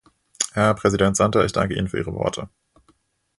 Herr 0.53 0.73
Präsident 0.73 1.15
Santer, 1.15 1.45
ich 1.45 1.51
danke 1.51 1.75
Ihnen 1.75 1.87
für 1.87 1.99
Ihre 1.99 2.15
Worte. 2.15 2.49